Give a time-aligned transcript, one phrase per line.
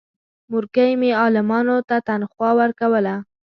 [0.51, 3.15] مورکۍ مې عالمانو ته تنخوا ورکوله.